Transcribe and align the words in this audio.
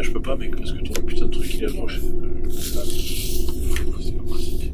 Bah, 0.00 0.06
je 0.06 0.12
peux 0.12 0.22
pas, 0.22 0.34
mec, 0.34 0.56
parce 0.56 0.72
que 0.72 0.82
ton 0.82 1.02
putain 1.02 1.26
de 1.26 1.30
truc 1.30 1.54
il 1.56 1.62
est 1.62 1.66
accroché. 1.66 2.00
Euh, 2.00 2.48
C'est 2.48 4.16
pas 4.16 4.22
pratique. 4.24 4.72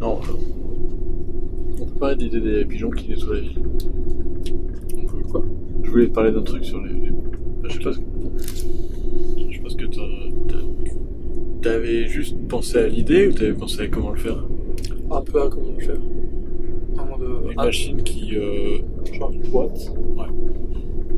Non, 0.00 0.20
euh, 0.22 0.32
on 1.78 1.84
peut 1.84 1.98
pas 2.00 2.14
d'idée 2.14 2.40
des 2.40 2.64
pigeons 2.64 2.88
qui 2.88 3.10
nettoient 3.10 3.34
la 3.34 3.40
ville. 3.40 3.58
On 4.96 5.02
peut 5.04 5.22
quoi? 5.28 5.44
Je 5.82 5.90
voulais 5.90 6.06
te 6.06 6.14
parler 6.14 6.32
d'un 6.32 6.42
truc 6.42 6.64
sur 6.64 6.80
les. 6.80 6.94
les- 6.94 7.10
bah, 7.10 7.68
je 7.68 7.74
sais 7.74 7.80
pas 7.80 7.92
ce 7.92 7.98
que. 7.98 8.04
Je 9.50 9.54
sais 9.54 9.62
pas 9.62 9.68
ce 9.68 9.76
que 9.76 9.84
T'avais 11.60 12.06
juste 12.06 12.38
pensé 12.48 12.78
à 12.78 12.88
l'idée 12.88 13.28
ou 13.28 13.32
t'avais 13.32 13.52
pensé 13.52 13.82
à 13.82 13.88
comment 13.88 14.12
le 14.12 14.18
faire? 14.18 14.46
Un 15.10 15.20
peu 15.20 15.42
à 15.42 15.50
comment 15.50 15.74
le 15.76 15.84
faire. 15.84 15.98
De. 15.98 17.50
Une 17.50 17.54
ah, 17.58 17.66
machine 17.66 18.02
qui. 18.02 18.34
Euh... 18.34 18.78
une 19.32 19.42
boîte. 19.50 19.92
Ouais. 20.16 20.24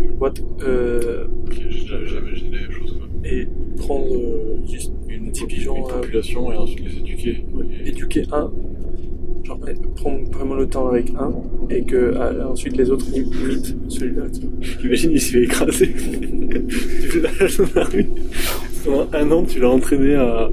Une 0.04 0.12
boîte. 0.16 0.42
Euh, 0.66 1.26
j'ai 1.50 2.16
imaginé 2.18 2.50
la 2.56 2.60
même 2.62 2.70
chose. 2.72 2.96
quoi. 2.98 3.08
et 3.30 3.48
prendre 3.78 4.14
euh, 4.14 4.58
juste 4.68 4.92
Une, 5.08 5.30
petits 5.30 5.40
po- 5.42 5.46
pigeons, 5.46 5.76
une 5.76 5.84
euh, 5.84 6.00
population 6.00 6.52
et 6.52 6.56
ensuite 6.56 6.84
les 6.84 6.96
éduquer. 6.98 7.44
Et- 7.84 7.88
éduquer 7.88 8.22
un. 8.32 8.50
Genre 9.44 9.60
prendre 9.96 10.30
vraiment 10.30 10.54
le 10.56 10.66
temps 10.66 10.88
avec 10.88 11.10
un 11.18 11.32
et 11.70 11.82
que 11.82 11.96
euh, 11.96 12.46
ensuite 12.48 12.76
les 12.76 12.90
autres 12.90 13.06
im- 13.14 13.30
imitent 13.44 13.76
celui-là. 13.88 14.24
Imagine, 14.84 15.10
il 15.12 15.20
se 15.20 15.32
fait 15.32 15.42
écraser. 15.44 15.94
tu 17.10 17.20
lâches 17.20 17.56
dans 17.58 17.64
la 17.74 17.84
rue. 17.84 18.06
Pendant 18.84 19.06
un 19.12 19.30
an, 19.30 19.44
tu 19.44 19.58
l'as 19.60 19.70
entraîné 19.70 20.14
à... 20.16 20.50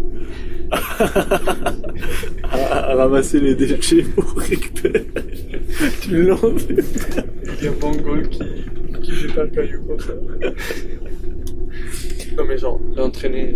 à, 2.52 2.91
à 2.91 2.96
ramasser 2.96 3.40
les 3.40 3.55
déchets 3.55 4.04
pour 4.16 4.26
récupérer. 4.38 5.05
Le. 6.12 6.36
Il 7.59 7.66
y 7.66 7.68
a 7.68 7.72
un 7.72 7.76
mongol 7.82 8.30
qui, 8.30 8.40
qui 9.02 9.12
jette 9.13 9.38
un 9.38 9.48
caillou 9.48 9.82
comme 9.88 10.00
ça. 10.00 10.13
non 12.38 12.43
mais 12.48 12.57
genre, 12.57 12.80
l'entraîner, 12.96 13.55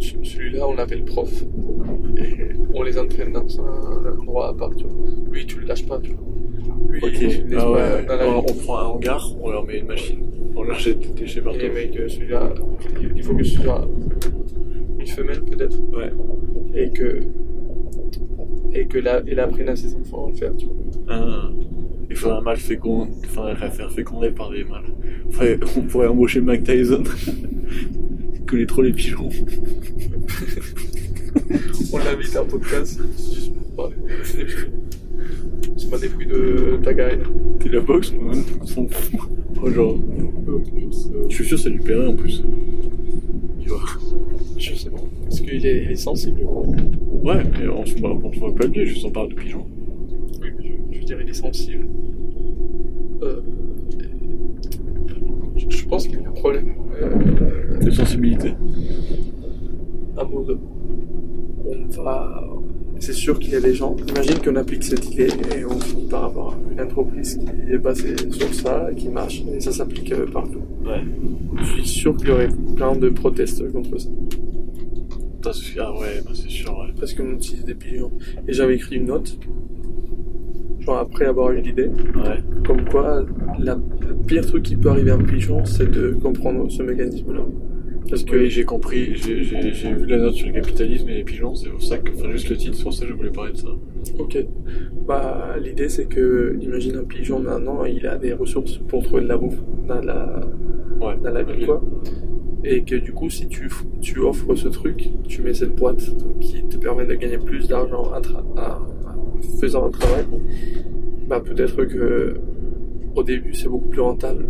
celui-là 0.00 0.66
on 0.68 0.74
l'appelle 0.74 1.04
prof. 1.04 1.30
Et 2.18 2.50
on 2.74 2.82
les 2.82 2.98
entraîne 2.98 3.32
dans 3.32 3.60
un 3.60 4.18
endroit 4.18 4.48
à 4.48 4.54
part, 4.54 4.74
tu 4.76 4.84
vois. 4.84 4.92
Lui 5.30 5.46
tu 5.46 5.60
le 5.60 5.66
lâches 5.66 5.86
pas, 5.86 5.98
tu 6.00 6.10
vois. 6.12 6.26
Lui, 6.88 7.00
Ok, 7.02 7.12
il 7.20 7.46
ah 7.56 8.02
dans 8.06 8.16
la 8.16 8.26
on, 8.28 8.38
on 8.40 8.54
prend 8.54 8.78
un 8.78 8.84
hangar, 8.86 9.30
on 9.40 9.50
leur 9.50 9.64
met 9.64 9.78
une 9.78 9.86
machine. 9.86 10.20
On 10.56 10.62
leur 10.64 10.78
jette 10.78 10.98
des 11.00 11.20
déchets 11.20 11.40
partout. 11.40 11.60
Et 11.60 11.70
mec, 11.70 11.96
euh, 11.96 12.08
celui-là, 12.08 12.52
il- 13.00 13.12
il 13.16 13.22
faut 13.22 13.34
que 13.34 13.44
ce 13.44 13.60
soit 13.62 13.86
une 14.98 15.06
femelle 15.06 15.42
peut-être. 15.42 15.78
Ouais. 15.92 16.10
Et 16.74 16.90
que. 16.90 17.20
Et 18.74 18.86
que 18.86 18.98
là, 18.98 19.22
il 19.26 19.38
apprenne 19.40 19.68
à 19.68 19.76
ses 19.76 19.94
enfants 19.96 20.26
à 20.26 20.30
le 20.30 20.36
faire, 20.36 20.56
tu 20.56 20.66
vois. 20.66 21.14
Un- 21.14 21.52
faudrait 22.20 22.38
un 22.38 22.40
mâle 22.42 22.56
fécond, 22.56 23.08
il 23.22 23.28
faudrait 23.28 23.54
la 23.60 23.70
faire 23.70 23.90
féconder 23.90 24.30
par 24.30 24.50
des 24.50 24.64
mâles. 24.64 24.84
Faudrait- 25.30 25.58
on 25.76 25.82
pourrait 25.82 26.06
embaucher 26.08 26.40
Mike 26.40 26.64
Tyson. 26.64 27.02
il 28.34 28.44
connaît 28.46 28.66
trop 28.66 28.82
les 28.82 28.92
pigeons. 28.92 29.28
On 31.92 31.98
l'invite 31.98 32.36
à 32.36 32.40
un 32.40 32.44
podcast 32.44 33.00
juste 33.34 33.52
pour 33.54 33.66
parler 33.76 33.96
des 34.36 34.46
fruits. 34.46 34.70
C'est 35.76 35.90
pas 35.90 35.98
des 35.98 36.08
fruits 36.08 36.26
de 36.26 36.78
Tagari. 36.82 37.18
T'es 37.58 37.68
la 37.68 37.80
boxe, 37.80 38.12
on 38.60 38.66
s'en 38.66 38.86
fout. 38.88 39.20
Oh, 39.62 39.70
genre, 39.70 39.96
je 41.28 41.34
suis 41.34 41.44
sûr 41.44 41.56
que 41.56 41.62
ça 41.62 41.68
lui 41.68 41.78
plairait 41.78 42.06
en 42.06 42.14
plus. 42.16 42.42
Tu 43.60 43.68
vois. 43.68 43.80
Je 44.56 44.74
sais 44.74 44.90
pas. 44.90 44.98
Parce 45.24 45.40
qu'il 45.40 45.66
est, 45.66 45.84
il 45.84 45.90
est 45.90 45.96
sensible. 45.96 46.40
Ouais, 47.22 47.42
mais 47.58 47.68
on 47.68 47.84
se 47.86 47.96
voit, 47.98 48.18
on 48.22 48.32
se 48.32 48.38
voit 48.38 48.54
pas 48.54 48.64
le 48.64 48.70
biais, 48.70 48.86
juste 48.86 49.04
on 49.04 49.10
parle 49.10 49.28
de 49.30 49.34
pigeons. 49.34 49.66
Oui, 50.40 50.48
mais 50.58 50.64
je, 50.64 50.72
je 50.94 50.98
veux 50.98 51.04
dire, 51.04 51.18
il 51.22 51.28
est 51.28 51.34
sensible. 51.34 51.86
Problème. 56.40 56.74
Euh, 57.02 57.78
De 57.84 57.90
sensibilité. 57.90 58.52
On 60.16 62.02
va. 62.02 62.44
C'est 62.98 63.14
sûr 63.14 63.38
qu'il 63.38 63.52
y 63.52 63.56
a 63.56 63.60
des 63.60 63.72
gens. 63.74 63.96
Imagine 64.08 64.38
qu'on 64.44 64.56
applique 64.56 64.84
cette 64.84 65.06
idée 65.10 65.28
et 65.56 65.64
on 65.64 65.78
finit 65.80 66.06
par 66.08 66.24
avoir 66.24 66.54
une 66.70 66.80
entreprise 66.80 67.38
qui 67.38 67.72
est 67.72 67.78
basée 67.78 68.14
sur 68.30 68.52
ça, 68.52 68.90
qui 68.94 69.08
marche, 69.08 69.42
et 69.54 69.60
ça 69.60 69.72
s'applique 69.72 70.12
euh, 70.12 70.26
partout. 70.26 70.60
Ouais. 70.84 71.00
Je 71.58 71.64
suis 71.64 71.86
sûr 71.88 72.14
qu'il 72.16 72.28
y 72.28 72.30
aurait 72.30 72.48
plein 72.76 72.94
de 72.94 73.08
protestes 73.08 73.70
contre 73.72 73.96
ça. 73.98 74.08
Parce 75.42 75.62
que- 75.62 75.80
Ah 75.80 75.92
ouais, 75.98 76.20
bah 76.24 76.32
c'est 76.34 76.50
sûr, 76.50 76.72
ouais. 76.78 76.92
Parce 76.98 77.14
qu'on 77.14 77.32
utilise 77.32 77.64
des 77.64 77.74
pigeons. 77.74 78.12
Et 78.46 78.52
j'avais 78.52 78.74
écrit 78.74 78.96
une 78.96 79.06
note, 79.06 79.38
après 80.98 81.26
avoir 81.26 81.50
eu 81.52 81.60
l'idée, 81.60 81.88
Ouais. 82.14 82.38
comme 82.66 82.84
quoi 82.88 83.24
la, 83.58 83.74
le 83.76 84.14
pire 84.26 84.46
truc 84.46 84.62
qui 84.64 84.76
peut 84.76 84.88
arriver 84.90 85.10
à 85.10 85.14
un 85.14 85.18
pigeon, 85.24 85.64
c'est 85.64 85.90
de 85.90 86.10
comprendre 86.22 86.70
ce 86.70 86.82
mécanisme-là. 86.82 87.40
Parce 88.08 88.24
que 88.24 88.36
Oui, 88.36 88.50
j'ai 88.50 88.64
compris, 88.64 89.14
j'ai 89.14 89.34
vu 89.34 90.06
la 90.06 90.16
note 90.18 90.34
sur 90.34 90.48
le 90.48 90.52
capitalisme 90.54 91.08
et 91.10 91.14
les 91.18 91.24
pigeons, 91.24 91.54
c'est 91.54 91.68
pour 91.68 91.80
ça 91.82 91.98
que, 91.98 92.10
enfin 92.12 92.28
juste 92.32 92.48
le 92.48 92.56
titre, 92.56 92.74
c'est 92.74 92.82
pour 92.82 92.92
ça 92.92 93.04
que 93.04 93.10
je 93.12 93.16
voulais 93.16 93.30
parler 93.30 93.52
de 93.52 93.56
ça. 93.58 93.68
Ok. 94.18 94.36
Bah, 95.06 95.54
l'idée 95.62 95.88
c'est 95.88 96.06
que, 96.06 96.56
imagine 96.60 96.96
un 96.96 97.04
pigeon 97.04 97.38
maintenant, 97.38 97.84
il 97.84 98.06
a 98.06 98.16
des 98.16 98.32
ressources 98.32 98.78
pour 98.88 99.02
trouver 99.04 99.22
de 99.22 99.28
la 99.28 99.36
bouffe 99.36 99.58
dans 99.86 100.00
la, 100.00 100.40
Ouais. 101.00 101.14
dans 101.22 101.30
la 101.30 101.42
ville, 101.44 101.66
quoi. 101.66 101.82
Et 102.64 102.82
que 102.82 102.96
du 102.96 103.12
coup, 103.12 103.30
si 103.30 103.46
tu, 103.48 103.70
tu 104.02 104.18
offres 104.18 104.54
ce 104.54 104.68
truc, 104.68 105.08
tu 105.28 105.40
mets 105.42 105.54
cette 105.54 105.74
boîte 105.76 106.02
qui 106.40 106.62
te 106.64 106.76
permet 106.76 107.06
de 107.06 107.14
gagner 107.14 107.38
plus 107.38 107.68
d'argent 107.68 108.02
en, 108.14 108.20
tra- 108.20 108.42
en- 108.56 108.82
en 108.82 108.89
faisant 109.60 109.86
un 109.86 109.90
travail, 109.90 110.24
bah 111.28 111.40
peut-être 111.40 111.84
que 111.84 112.34
au 113.14 113.22
début 113.22 113.54
c'est 113.54 113.68
beaucoup 113.68 113.88
plus 113.88 114.00
rentable 114.00 114.46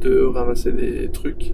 de 0.00 0.20
ramasser 0.24 0.72
des 0.72 1.08
trucs, 1.12 1.52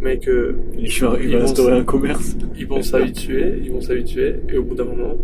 mais 0.00 0.18
que 0.18 0.56
Il 0.78 0.88
va, 1.00 1.16
il 1.20 1.30
Ils 1.30 1.36
vont 1.36 1.42
instaurer 1.44 1.72
un 1.78 1.84
commerce. 1.84 2.36
ils 2.58 2.66
vont 2.66 2.82
s'habituer, 2.82 3.60
ils 3.62 3.70
vont 3.72 3.80
s'habituer, 3.80 4.34
et 4.52 4.56
au 4.58 4.64
bout 4.64 4.74
d'un 4.74 4.84
moment, 4.84 5.14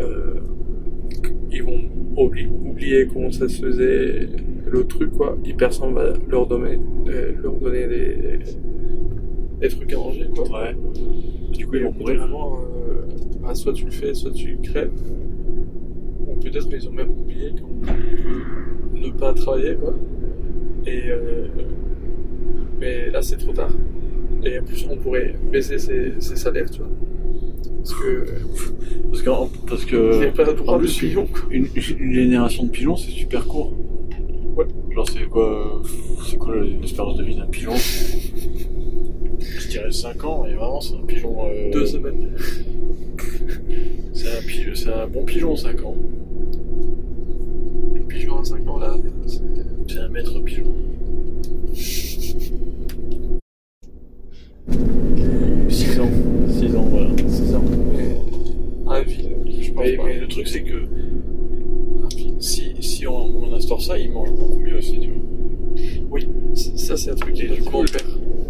euh, 0.00 0.34
ils 1.52 1.62
vont 1.62 1.78
oubli- 2.16 2.48
oublier 2.48 3.06
comment 3.12 3.30
ça 3.30 3.48
se 3.48 3.64
faisait 3.64 4.28
le 4.70 4.84
truc, 4.84 5.12
quoi. 5.12 5.36
Et 5.44 5.52
personne 5.52 5.92
va 5.94 6.12
leur 6.28 6.46
donner, 6.46 6.78
euh, 7.08 7.32
leur 7.42 7.54
donner 7.54 7.86
des, 7.86 8.16
des 9.60 9.68
trucs 9.68 9.92
à 9.92 9.96
manger, 9.96 10.26
quoi. 10.34 10.44
Ouais. 10.50 10.76
Du 11.52 11.66
coup, 11.66 11.76
ils 11.76 11.84
vont 11.84 11.92
mourir. 11.92 12.20
moment, 12.26 12.58
euh, 12.58 12.69
bah, 13.50 13.54
soit 13.56 13.72
tu 13.72 13.84
le 13.86 13.90
fais, 13.90 14.14
soit 14.14 14.30
tu 14.30 14.56
crèves. 14.62 14.92
Ou 16.26 16.34
peut-être 16.40 16.68
qu'ils 16.68 16.88
ont 16.88 16.92
même 16.92 17.10
oublié 17.10 17.50
qu'on 17.50 17.84
peut 17.84 18.98
ne 18.98 19.10
pas 19.10 19.34
travailler, 19.34 19.74
quoi. 19.74 19.94
Et, 20.86 21.10
euh, 21.10 21.48
mais 22.80 23.10
là, 23.10 23.22
c'est 23.22 23.36
trop 23.38 23.52
tard. 23.52 23.72
Et 24.44 24.58
en 24.58 24.62
plus, 24.62 24.86
on 24.88 24.96
pourrait 24.96 25.34
baisser 25.50 25.78
ses, 25.78 26.12
ses 26.20 26.36
salaires, 26.36 26.70
tu 26.70 26.78
vois. 26.78 26.88
Parce 27.78 27.94
que 27.94 28.24
Parce 29.10 29.22
que, 29.84 30.10
parce 30.10 30.22
a 30.22 30.44
pas 30.44 30.52
droit 30.52 30.74
en 30.74 30.76
de 30.78 30.82
plus, 30.82 30.98
pigeon, 30.98 31.26
une, 31.50 31.66
une 31.98 32.12
génération 32.12 32.64
de 32.64 32.70
pigeons, 32.70 32.96
c'est 32.96 33.10
super 33.10 33.46
court. 33.46 33.72
Ouais. 34.56 34.66
Genre, 34.94 35.08
c'est 35.08 35.24
quoi, 35.28 35.50
euh, 35.50 35.88
c'est 36.26 36.36
quoi 36.38 36.54
l'espérance 36.56 37.16
de 37.16 37.24
vie 37.24 37.34
d'un 37.36 37.46
pigeon? 37.46 37.72
Je 39.38 39.68
dirais 39.68 39.90
5 39.90 40.24
ans, 40.24 40.44
et 40.46 40.54
vraiment, 40.54 40.80
c'est 40.80 40.94
un 40.94 41.02
pigeon. 41.06 41.36
euh, 41.46 41.70
Deux 41.72 41.86
semaines. 41.86 42.30
C'est 44.50 44.56
un, 44.58 44.64
pigeon, 44.64 44.74
c'est 44.74 44.92
un 44.92 45.06
bon 45.06 45.24
pigeon, 45.24 45.56
5 45.56 45.84
ans. 45.84 45.96
Le 47.94 48.00
pigeon 48.02 48.40
à 48.40 48.44
5 48.44 48.68
ans, 48.68 48.78
là, 48.78 48.96
c'est... 49.26 49.98
Un 49.98 50.08
maître 50.08 50.40
pigeon. 50.40 50.74
6 55.68 56.00
ans. 56.00 56.10
6 56.48 56.76
ans, 56.76 56.86
voilà. 56.90 57.10
6 57.28 57.54
ans. 57.54 57.62
Mais 57.96 58.16
en 58.86 59.02
ville, 59.02 59.36
je 59.60 59.70
pense 59.70 59.84
Mais, 59.84 59.96
pas. 59.96 60.04
mais 60.04 60.18
le 60.18 60.26
truc, 60.28 60.48
c'est 60.48 60.62
que 60.62 60.84
si, 62.40 62.74
si 62.80 63.06
on, 63.06 63.16
on 63.16 63.52
instaure 63.54 63.80
ça, 63.80 63.98
ils 63.98 64.10
mangent 64.10 64.32
beaucoup 64.32 64.58
mieux 64.58 64.78
aussi, 64.78 64.98
tu 64.98 65.10
vois. 65.10 65.20
Oui, 66.10 66.28
ça, 66.54 66.96
c'est 66.96 67.10
un 67.10 67.14
truc 67.14 67.34
qui 67.34 67.42
est 67.42 67.48
du 67.48 67.62
coup, 67.62 67.84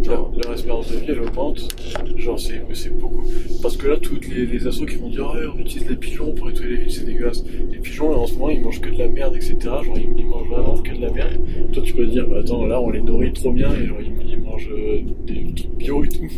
leur 0.06 0.54
espérance 0.54 0.90
de 0.90 0.96
vie, 0.96 1.06
elle 1.08 1.20
augmente. 1.20 1.68
Genre, 2.16 2.40
c'est 2.40 2.62
c'est 2.72 2.96
beaucoup. 2.98 3.24
Parce 3.62 3.69
que 3.80 3.88
là, 3.88 3.96
toutes 3.96 4.28
les, 4.28 4.46
les 4.46 4.66
assos 4.66 4.86
qui 4.86 4.96
vont 4.96 5.08
dire, 5.08 5.30
ouais, 5.32 5.46
on 5.54 5.58
utilise 5.58 5.88
les 5.88 5.96
pigeons 5.96 6.32
pour 6.32 6.46
nettoyer 6.48 6.70
les 6.70 6.76
villes, 6.82 6.92
c'est 6.92 7.04
dégueulasse. 7.04 7.44
Les 7.70 7.78
pigeons, 7.78 8.10
là, 8.10 8.18
en 8.18 8.26
ce 8.26 8.34
moment, 8.34 8.50
ils 8.50 8.60
mangent 8.60 8.80
que 8.80 8.90
de 8.90 8.98
la 8.98 9.08
merde, 9.08 9.36
etc. 9.36 9.56
Genre, 9.60 9.96
ils, 9.96 10.10
ils 10.18 10.26
mangent 10.26 10.48
vraiment 10.48 10.76
que 10.76 10.94
de 10.94 11.00
la 11.00 11.10
merde. 11.10 11.38
Toi, 11.72 11.82
tu 11.82 11.94
peux 11.94 12.06
te 12.06 12.10
dire, 12.10 12.26
bah 12.28 12.38
attends, 12.40 12.66
là, 12.66 12.80
on 12.80 12.90
les 12.90 13.00
nourrit 13.00 13.32
trop 13.32 13.52
bien, 13.52 13.72
et 13.74 13.86
genre, 13.86 13.98
ils, 14.00 14.30
ils 14.30 14.40
mangent 14.40 14.70
euh, 14.70 15.00
des 15.26 15.54
trucs 15.54 15.74
bio 15.76 16.04
et 16.04 16.08
tout. 16.08 16.24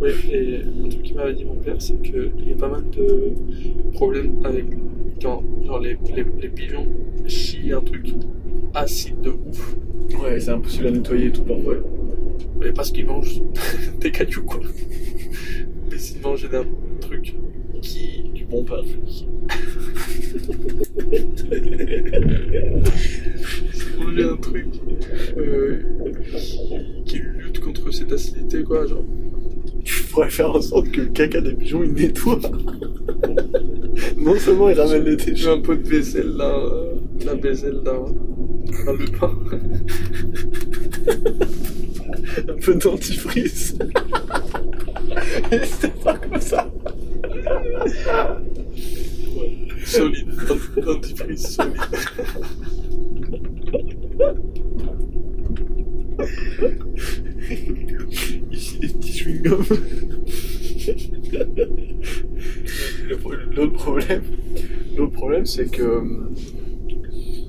Oui, 0.00 0.10
et 0.32 0.60
un 0.84 0.88
truc 0.88 1.02
qui 1.02 1.14
m'avait 1.14 1.34
dit 1.34 1.44
mon 1.44 1.56
père, 1.56 1.74
c'est 1.80 2.00
qu'il 2.00 2.30
y 2.46 2.52
a 2.52 2.54
pas 2.54 2.68
mal 2.68 2.84
de 2.90 3.32
problèmes 3.94 4.36
avec 4.44 4.66
quand 5.20 5.42
genre 5.66 5.80
les, 5.80 5.96
les, 6.14 6.24
les 6.40 6.48
pigeons 6.48 6.86
chient 7.26 7.72
un 7.72 7.80
truc 7.80 8.06
acide 8.74 9.20
de 9.22 9.30
ouf. 9.30 9.76
Ouais, 10.22 10.38
c'est 10.38 10.50
impossible 10.50 10.86
à 10.86 10.90
nettoyer 10.92 11.26
et 11.26 11.32
tout, 11.32 11.42
parfois. 11.42 11.74
Mais 12.60 12.72
parce 12.72 12.92
qu'ils 12.92 13.06
mangent 13.06 13.40
des 14.00 14.12
cailloux, 14.12 14.44
quoi 14.44 14.60
essayer 15.94 16.18
de 16.18 16.24
manger 16.24 16.48
d'un 16.48 16.66
truc 17.00 17.36
qui 17.80 18.24
du 18.34 18.44
bon 18.44 18.64
pain 18.64 18.82
c'est 18.84 19.26
manger 23.98 24.24
un 24.24 24.36
truc 24.36 24.66
euh, 25.36 25.82
qui, 27.04 27.18
lutte 27.18 27.60
contre 27.60 27.92
cette 27.92 28.12
acidité 28.12 28.62
quoi 28.62 28.86
genre. 28.86 29.04
Tu 29.84 30.02
pourrais 30.04 30.30
faire 30.30 30.54
en 30.54 30.60
sorte 30.60 30.90
que 30.90 31.00
le 31.02 31.08
caca 31.08 31.40
des 31.40 31.54
pigeons 31.54 31.82
il 31.84 31.92
nettoie. 31.92 32.38
Non 34.16 34.36
seulement 34.36 34.68
il 34.68 34.78
ramène 34.78 35.04
les 35.04 35.16
déchets. 35.16 35.36
j'ai 35.36 35.48
un 35.48 35.60
peu 35.60 35.76
de 35.76 35.88
vaisselle 35.88 36.34
là 36.36 36.58
euh, 36.58 36.94
la 37.24 37.34
vaisselle 37.34 37.80
là 37.84 37.94
dans 38.84 38.92
le 38.92 39.06
pain. 39.18 39.34
Un 42.48 42.54
peu 42.54 42.74
dentifrice 42.74 43.76
C'était 45.64 45.88
pas 45.88 46.16
comme 46.16 46.40
ça. 46.40 46.70
Solide, 49.84 50.28
dentifrice 50.84 51.56
solide. 51.56 51.76
Ici, 58.50 58.78
des 58.78 58.88
petits 58.88 59.12
chewing-gums. 59.12 59.78
L'autre 63.54 63.72
problème, 63.72 64.22
l'autre 64.96 65.12
problème, 65.12 65.46
c'est 65.46 65.70
que 65.70 66.02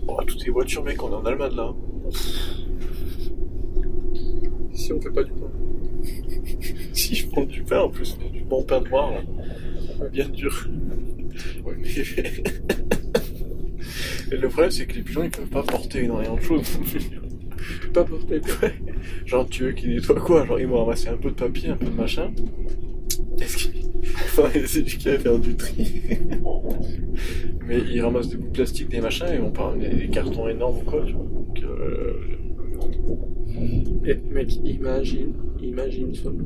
oh, 0.07 0.17
toutes 0.25 0.45
les 0.45 0.51
voitures, 0.51 0.83
mec, 0.83 1.01
on 1.03 1.09
est 1.11 1.15
en 1.15 1.25
Allemagne 1.25 1.55
là. 1.55 1.73
Si 4.73 4.93
on 4.93 5.01
fait 5.01 5.11
pas 5.11 5.23
du 5.23 5.31
pain. 5.31 5.51
Si 6.93 7.15
je 7.15 7.27
prends 7.27 7.45
du 7.45 7.58
pain 7.69 7.79
en 7.81 7.89
plus, 7.89 8.17
du 8.33 8.41
bon 8.41 8.63
pain 8.63 8.81
noir 8.81 9.11
là, 9.11 10.07
bien 10.11 10.27
dur. 10.29 10.67
Ouais, 11.65 11.75
mais- 11.79 11.89
Et 14.31 14.37
le 14.37 14.47
problème, 14.49 14.71
c'est 14.71 14.85
que 14.85 14.95
les 14.95 15.01
pigeons, 15.01 15.23
ils 15.23 15.29
peuvent 15.31 15.47
pas 15.47 15.63
porter 15.63 16.03
énormément 16.03 16.35
de 16.35 16.41
choses. 16.41 16.79
Pas 17.93 18.03
porter. 18.03 18.39
Genre, 19.25 19.47
tu 19.49 19.63
veux 19.63 19.71
qu'ils 19.71 19.95
nettoient 19.95 20.19
quoi? 20.19 20.45
Genre, 20.45 20.59
ils 20.59 20.67
vont 20.67 20.83
ramasser 20.85 21.09
un 21.09 21.17
peu 21.17 21.29
de 21.29 21.35
papier, 21.35 21.69
un 21.69 21.75
peu 21.75 21.87
de 21.87 21.91
machin. 21.91 22.31
Est-ce 23.39 23.57
qu'il 23.57 23.73
faut 24.05 24.43
qui 24.97 24.97
va 25.09 25.19
faire 25.19 25.39
du 25.39 25.55
tri 25.55 26.03
Mais 27.67 27.79
ils 27.91 28.01
ramassent 28.01 28.29
des 28.29 28.37
bouts 28.37 28.47
de 28.47 28.51
plastique, 28.53 28.89
des 28.89 29.01
machins, 29.01 29.27
et 29.31 29.35
ils 29.35 29.41
vont 29.41 29.51
pas 29.51 29.63
ramener 29.69 29.89
des 29.89 30.07
cartons 30.07 30.47
énormes 30.47 30.77
ou 30.79 30.81
quoi, 30.89 31.03
tu 31.05 31.13
vois. 31.13 31.23
Donc, 31.25 31.63
euh, 31.63 32.13
Et 34.05 34.15
mec, 34.31 34.55
imagine, 34.63 35.33
imagine 35.61 36.13
seulement 36.13 36.45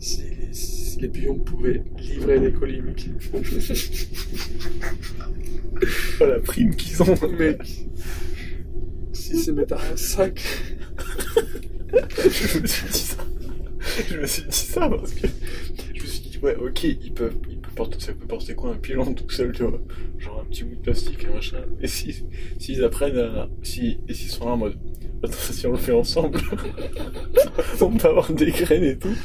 si 0.00 0.22
les, 0.22 0.52
si 0.52 0.98
les 1.00 1.08
pigeons 1.08 1.38
pouvaient 1.38 1.84
livrer 1.98 2.52
colis, 2.52 2.82
mec. 2.82 3.08
pas 6.18 6.26
la 6.26 6.40
prime 6.40 6.74
qu'ils 6.74 7.00
ont. 7.02 7.14
mec, 7.38 7.62
si 9.12 9.36
c'est 9.36 9.52
mettre 9.52 9.74
un 9.74 9.96
sac, 9.96 10.40
je 11.92 12.58
me 12.58 12.66
suis 12.66 12.88
dit 12.88 12.98
ça. 12.98 13.16
Je 14.08 14.16
me 14.16 14.26
suis 14.26 14.44
dit 14.44 14.56
ça 14.56 14.88
parce 14.88 15.12
que 15.12 15.26
je 15.94 16.02
me 16.02 16.06
suis 16.06 16.30
dit, 16.30 16.38
ouais, 16.38 16.56
ok, 16.56 16.84
ils 16.84 17.12
peuvent, 17.12 17.36
ils 17.50 17.59
porter, 17.80 17.98
ça 17.98 18.12
peut 18.12 18.26
porter 18.26 18.54
quoi 18.54 18.72
un 18.72 18.76
pigeon 18.76 19.14
tout 19.14 19.30
seul, 19.30 19.52
tu 19.52 19.62
vois 19.62 19.80
Genre 20.18 20.38
un 20.38 20.44
petit 20.50 20.64
bout 20.64 20.74
de 20.74 20.80
plastique, 20.82 21.24
un 21.24 21.32
machin. 21.32 21.56
Et 21.80 21.88
si, 21.88 22.24
s'ils 22.58 22.84
apprennent 22.84 23.16
à. 23.16 23.48
Si, 23.62 24.00
et 24.06 24.12
s'ils 24.12 24.30
sont 24.30 24.44
là 24.44 24.52
en 24.52 24.58
mode, 24.58 24.76
attends, 25.22 25.32
si 25.32 25.66
on 25.66 25.72
le 25.72 25.78
fait 25.78 25.92
ensemble, 25.92 26.38
on 27.80 27.96
peut 27.96 28.08
avoir 28.08 28.30
des 28.30 28.50
graines 28.50 28.84
et 28.84 28.98
tout, 28.98 29.16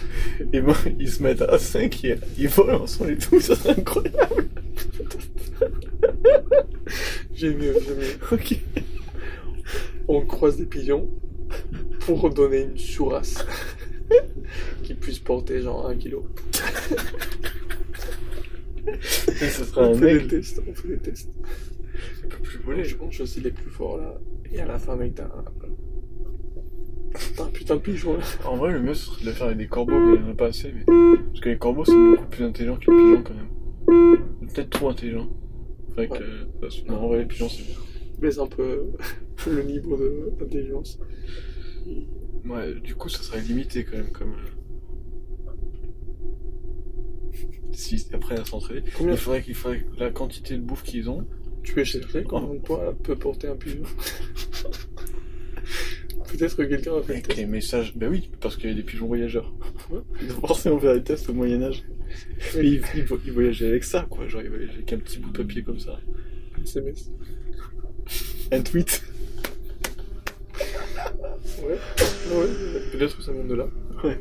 et 0.54 0.62
ben 0.62 0.74
ils 1.00 1.10
se 1.10 1.22
mettent 1.22 1.42
à 1.42 1.60
5 1.60 2.06
et 2.06 2.16
ils 2.38 2.48
volent 2.48 2.84
ensemble 2.84 3.12
et 3.12 3.18
tout, 3.18 3.40
ça 3.42 3.57
serait 3.57 3.78
incroyable. 3.78 4.48
j'ai 7.34 7.54
mieux, 7.54 7.75
j'ai 7.86 7.96
mieux. 7.96 8.18
Ok. 8.31 8.58
On 10.08 10.22
croise 10.22 10.56
des 10.56 10.66
pigeons 10.66 11.10
pour 12.00 12.30
donner 12.30 12.62
une 12.62 12.78
sourasse 12.78 13.46
qui 14.84 14.94
puisse 14.94 15.19
porter 15.19 15.62
genre 15.62 15.88
un 15.88 15.98
kilo. 15.98 16.25
Et 18.88 19.50
ce 19.50 19.64
sera 19.66 19.82
On 19.90 19.94
un 19.94 19.98
fait 19.98 20.06
des 20.14 20.20
mec 20.20 20.28
tests, 20.28 20.62
on 20.68 20.74
fait 20.74 20.88
des 20.90 21.00
tests. 21.00 21.30
qui 22.22 22.28
peut 22.28 22.38
plus 22.44 22.60
voler. 22.60 22.84
Je 22.84 22.96
pense 22.96 23.20
aussi 23.20 23.42
les 23.42 23.52
plus 23.52 23.70
forts 23.70 23.98
là. 23.98 24.20
Et 24.52 24.60
à 24.62 24.66
la 24.66 24.78
fin, 24.80 24.96
mec, 24.96 25.16
t'as 25.16 25.26
un, 25.26 25.44
t'as 27.36 27.44
un 27.44 27.48
putain 27.48 27.76
de 27.76 27.82
pigeon 27.82 28.18
là. 28.18 28.24
En 28.46 28.58
vrai, 28.58 28.72
le 28.74 28.82
mieux, 28.82 28.94
ce 28.94 29.06
serait 29.08 29.22
de 29.22 29.26
le 29.28 29.34
faire 29.34 29.48
avec 29.48 29.58
des 29.58 29.68
corbeaux, 29.68 30.00
mais 30.00 30.16
il 30.16 30.22
n'y 30.22 30.28
en 30.30 30.32
a 30.32 30.36
pas 30.36 30.48
assez. 30.48 30.72
Mais... 30.72 30.84
Parce 30.86 31.40
que 31.42 31.50
les 31.50 31.58
corbeaux, 31.58 31.86
c'est 31.86 31.96
beaucoup 31.96 32.28
plus 32.28 32.44
intelligent 32.46 32.76
que 32.78 32.92
les 32.92 32.98
pigeons, 32.98 33.24
quand 33.24 33.34
même. 33.34 34.50
Peut-être 34.54 34.70
trop 34.70 34.90
intelligent. 34.90 35.28
Fait 35.96 36.08
que, 36.08 36.14
Ouais. 36.14 36.20
euh, 36.22 36.46
parce 36.62 36.82
que- 36.82 36.88
non, 36.90 36.98
en 36.98 37.08
vrai, 37.08 37.20
les 37.20 37.26
pigeons, 37.26 37.50
c'est 37.50 37.64
bien. 37.64 37.76
Baisse 38.20 38.38
un 38.38 38.48
peu 38.48 38.84
le 39.48 39.64
niveau 39.64 39.98
de- 39.98 40.32
d'intelligence. 40.40 41.00
Ouais, 42.48 42.74
du 42.84 42.96
coup, 42.96 43.10
ça 43.10 43.22
serait 43.24 43.42
limité, 43.42 43.84
quand 43.84 43.98
même, 43.98 44.12
comme... 44.12 44.32
euh, 44.32 44.50
Si 47.75 48.07
après 48.13 48.36
à 48.39 48.44
Combien 48.98 49.13
il 49.13 49.18
faudrait 49.18 49.42
qu'il 49.44 49.54
faudrait 49.56 49.80
que 49.81 50.00
la 50.00 50.10
quantité 50.12 50.56
de 50.56 50.62
bouffe 50.62 50.83
qu'ils 50.83 51.10
ont. 51.10 51.25
tu 51.63 51.74
peux 51.74 51.83
chercher 51.83 52.24
combien 52.24 52.54
de 52.56 52.60
poids 52.60 52.94
peut 53.04 53.16
porter 53.16 53.48
un 53.48 53.56
pigeon 53.56 53.83
Peut-être 56.31 56.56
que 56.57 56.63
quelqu'un 56.63 56.95
a 56.98 57.01
fait 57.01 57.07
le 57.07 57.13
Avec 57.13 57.27
test. 57.27 57.38
les 57.39 57.45
messages. 57.45 57.95
Bah 57.95 58.07
oui, 58.10 58.30
parce 58.42 58.57
qu'il 58.57 58.69
y 58.69 58.74
a 58.74 58.75
des 58.75 58.83
pigeons 58.83 59.07
voyageurs. 59.07 59.54
Ouais. 59.89 60.00
Ils 60.22 60.31
ont 60.31 60.42
forcément 60.48 60.80
fait 60.80 60.94
des 60.95 61.04
tests 61.04 61.30
au 61.30 61.33
Moyen-Âge. 61.33 61.83
Mais 62.56 62.66
ils, 62.68 62.81
ils 62.95 63.04
vo- 63.04 63.19
ils 63.25 63.31
voyageaient 63.31 63.68
avec 63.68 63.83
ça, 63.83 64.06
quoi. 64.10 64.27
Genre, 64.27 64.42
ils 64.42 64.50
voyageaient 64.50 64.74
avec 64.74 64.94
un 64.94 64.98
petit 64.98 65.19
bout 65.19 65.30
de 65.31 65.38
papier 65.38 65.63
comme 65.63 65.80
ça. 65.80 66.00
SMS. 66.63 67.12
Un 68.51 68.62
tweet. 68.62 69.04
Ouais, 71.62 71.69
ouais, 71.72 72.48
peut-être 72.92 73.18
que 73.18 73.24
ça 73.24 73.31
vient 73.31 73.44
de 73.44 73.54
là. 73.56 73.68
Ouais. 74.04 74.18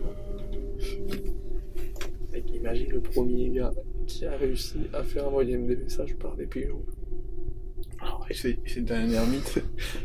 Imagine 2.65 2.93
le 2.93 3.01
premier 3.03 3.51
gars 3.51 3.75
qui 4.07 4.25
a 4.25 4.35
réussi 4.39 4.79
à 4.95 5.03
faire 5.05 5.29
envoyer 5.29 5.53
des 5.59 5.77
messages 5.77 6.17
par 6.17 6.35
des 6.35 6.47
pigeons. 6.47 6.83
Alors, 8.01 8.27
et 8.31 8.33
c'est- 8.35 8.59
c'était 8.65 8.95
un 8.95 9.11
ermite, 9.11 9.61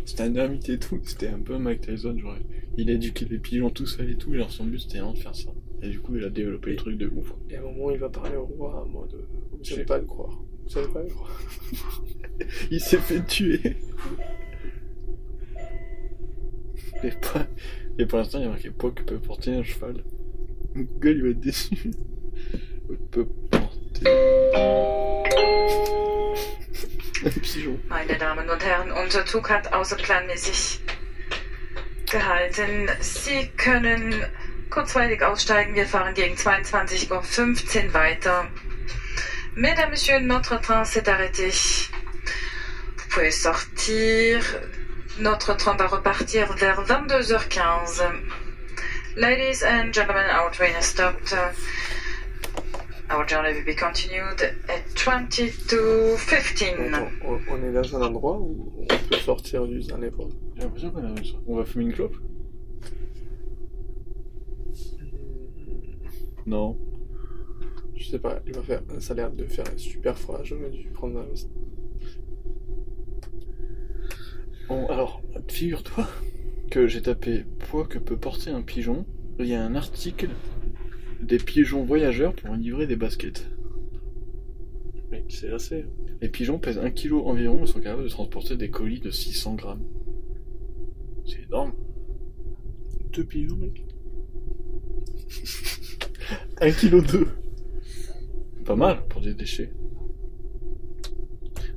c'était 0.06 0.24
un 0.24 0.36
ermite 0.36 0.68
et 0.68 0.78
tout, 0.78 1.00
c'était 1.06 1.30
un 1.30 1.40
peu 1.40 1.58
Mike 1.58 1.80
Tyson, 1.80 2.18
genre, 2.18 2.36
il 2.78 2.90
a 2.90 2.94
éduqué 2.94 3.24
les 3.30 3.40
pigeons 3.40 3.70
tout 3.70 3.86
seul 3.86 4.10
et 4.12 4.18
tout, 4.18 4.34
genre 4.34 4.52
son 4.52 4.66
but 4.66 4.80
c'était 4.80 4.98
vraiment 4.98 5.14
de 5.14 5.20
faire 5.20 5.36
ça. 5.36 5.52
Et 5.82 5.90
du 5.90 6.02
coup, 6.02 6.18
il 6.18 6.24
a 6.26 6.30
développé 6.30 6.72
le 6.72 6.76
truc 6.76 6.98
de 6.98 7.08
ouf. 7.08 7.34
Et 7.50 7.56
à 7.56 7.60
un 7.60 7.64
moment, 7.64 7.92
il 7.92 7.98
va 7.98 8.10
parler 8.10 8.36
au 8.36 8.46
roi 8.46 8.84
en 8.84 8.90
mode 8.90 9.16
Vous 9.52 9.60
Je 9.64 9.70
savez 9.70 9.86
pas 9.86 9.98
le 9.98 10.06
croire. 10.06 10.38
Vous 10.64 10.70
savez 10.70 10.92
pas 10.92 11.02
le 11.02 11.08
croire. 11.08 11.42
Il 12.72 12.82
s'est 12.82 12.98
fait 12.98 13.26
tuer. 13.26 13.78
Et, 17.04 17.12
pas... 17.12 17.48
et 17.98 18.06
pour 18.06 18.20
l'instant, 18.20 18.40
il 18.40 18.44
y 18.44 18.46
a 18.46 18.50
marqué 18.50 18.70
que 18.70 19.04
peut 19.04 19.20
porter 19.20 19.54
un 19.54 19.64
cheval. 19.64 20.04
Google, 20.76 21.16
il 21.16 21.24
va 21.24 21.30
être 21.30 21.40
déçu. 21.40 21.92
Meine 27.88 28.18
Damen 28.18 28.50
und 28.50 28.66
Herren, 28.66 28.92
unser 28.92 29.26
Zug 29.28 29.52
hat 29.52 29.72
außerplanmäßig 29.72 30.80
gehalten. 32.10 32.90
Sie 33.00 33.48
können 33.58 34.26
kurzweilig 34.72 35.22
aussteigen. 35.22 35.76
Wir 35.76 35.86
fahren 35.86 36.16
gegen 36.16 36.36
22.15 36.36 37.86
Uhr 37.86 37.94
weiter. 37.94 38.48
Mesdames, 39.54 39.92
Messieurs, 39.92 40.22
notre 40.22 40.60
train 40.60 40.84
s'est 40.84 41.08
arrêté. 41.08 41.52
Vous 42.98 43.10
pouvez 43.10 43.30
sortir. 43.30 44.42
Notre 45.20 45.56
train 45.58 45.78
va 45.78 45.86
repartir 45.86 46.48
vers 46.58 46.80
22h15. 46.80 48.02
Ladies 49.16 49.62
and 49.64 49.94
gentlemen, 49.94 50.26
our 50.32 50.50
train 50.50 50.74
has 50.74 50.86
stopped. 50.86 51.36
Our 53.12 53.26
journey 53.26 53.54
will 53.54 53.66
be 53.66 53.74
continued 53.74 54.40
at 54.70 54.96
20 54.96 55.52
to 55.70 56.18
15. 56.18 56.94
Attends, 56.94 57.10
on, 57.26 57.40
on 57.50 57.64
est 57.64 57.72
dans 57.72 57.96
un 57.96 58.02
endroit 58.04 58.38
où 58.38 58.72
on 58.78 58.86
peut 58.86 59.16
sortir 59.16 59.66
du 59.66 59.82
Zanépa. 59.82 60.24
J'ai 60.56 60.62
l'impression 60.62 60.92
qu'on 60.92 61.16
réussi. 61.16 61.36
On 61.48 61.56
va 61.56 61.66
fumer 61.66 61.86
une 61.86 61.94
clope 61.94 62.16
Non. 66.46 66.78
Je 67.96 68.06
sais 68.10 68.20
pas, 68.20 68.42
il 68.46 68.54
va 68.54 68.62
faire, 68.62 68.82
ça 69.00 69.14
a 69.14 69.16
l'air 69.16 69.32
de 69.32 69.46
faire 69.46 69.66
super 69.78 70.18
froid. 70.18 70.42
J'aurais 70.44 70.70
dû 70.70 70.88
prendre 70.90 71.16
ma 71.16 71.24
veste. 71.24 71.50
Bon, 74.68 74.86
alors, 74.88 75.22
figure-toi 75.48 76.08
que 76.70 76.88
j'ai 76.88 77.02
tapé 77.02 77.44
poids 77.70 77.88
que 77.88 77.98
peut 77.98 78.18
porter 78.18 78.52
un 78.52 78.62
pigeon. 78.62 79.06
Il 79.40 79.48
y 79.48 79.56
a 79.56 79.64
un 79.64 79.74
article 79.74 80.30
des 81.30 81.38
pigeons 81.38 81.86
voyageurs 81.86 82.34
pour 82.34 82.56
livrer 82.56 82.88
des 82.88 82.96
baskets. 82.96 83.48
Mec, 85.12 85.26
c'est 85.30 85.52
assez. 85.52 85.86
Les 86.22 86.30
pigeons 86.30 86.58
pèsent 86.58 86.80
1 86.80 86.90
kg 86.90 87.14
environ 87.14 87.64
et 87.64 87.68
sont 87.68 87.80
capables 87.80 88.04
de 88.04 88.10
transporter 88.10 88.58
des 88.58 88.70
colis 88.70 89.00
de 89.00 89.12
600 89.12 89.56
grammes. 89.56 89.86
C'est 91.26 91.44
énorme. 91.44 91.74
Deux 93.14 93.24
pigeons, 93.24 93.58
mec. 93.58 93.86
1 96.62 96.72
kg 96.72 97.06
2 97.06 97.28
Pas 98.66 98.76
mal 98.76 99.08
pour 99.08 99.22
des 99.22 99.36
déchets. 99.36 99.72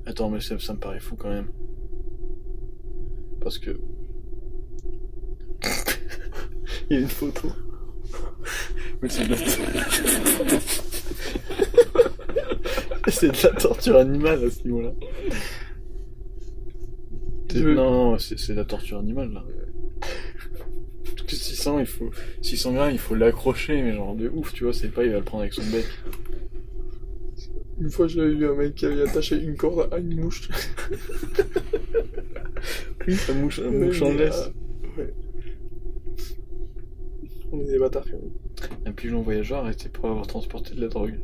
Attends, 0.07 0.31
mais 0.31 0.41
ça, 0.41 0.59
ça 0.59 0.73
me 0.73 0.79
paraît 0.79 0.99
fou 0.99 1.15
quand 1.17 1.31
même. 1.31 1.53
Parce 3.41 3.59
que. 3.59 3.79
Il 6.91 6.95
y 6.95 6.97
a 6.97 7.01
une 7.01 7.09
photo. 7.09 7.49
C'est 9.09 9.27
de 9.27 9.31
la... 9.35 9.37
c'est 13.09 13.29
de 13.29 13.47
la 13.49 13.53
torture 13.61 13.97
animale 13.97 14.45
à 14.45 14.51
ce 14.51 14.63
niveau-là. 14.65 14.93
Veux- 17.55 17.75
Non, 17.75 18.19
c'est 18.19 18.37
de 18.51 18.55
la 18.55 18.65
torture 18.65 18.99
animale 18.99 19.33
là. 19.33 19.45
Parce 21.05 21.23
que 21.23 21.35
600, 21.37 21.79
il 21.81 21.87
faut... 21.87 22.11
600 22.41 22.73
grammes, 22.75 22.93
il 22.93 22.99
faut 22.99 23.15
l'accrocher, 23.15 23.83
mais 23.83 23.93
genre 23.95 24.15
de 24.15 24.29
ouf, 24.29 24.53
tu 24.55 24.65
vois, 24.65 24.73
c'est 24.73 24.89
pas, 24.89 25.05
il 25.05 25.11
va 25.13 25.19
le 25.19 25.25
prendre 25.25 25.43
avec 25.43 25.53
son 25.55 25.63
bec. 25.71 25.85
Une 27.81 27.91
fois, 27.91 28.07
j'avais 28.07 28.33
vu 28.35 28.47
un 28.49 28.55
mec 28.55 28.75
qui 28.77 28.87
avait 28.87 29.03
attaché 29.03 29.37
une 29.43 29.57
corde 29.57 29.93
à 29.93 29.99
une 29.99 30.21
mouche. 30.21 30.49
Oui, 33.07 33.17
la 33.29 33.35
mouche, 33.35 33.59
la 33.59 33.71
mouche 33.71 34.03
en 34.03 34.13
laisse. 34.15 34.51
ouais. 34.97 35.13
On 37.51 37.61
est 37.61 37.65
des 37.73 37.79
bâtards 37.79 38.05
quand 38.05 38.13
même. 38.13 38.32
Pigeon 39.03 39.23
voyageur 39.23 39.65
arrêté 39.65 39.89
pour 39.89 40.09
avoir 40.09 40.29
transporté 40.29 40.77
de 40.77 40.81
la 40.81 40.87
drogue. 40.87 41.19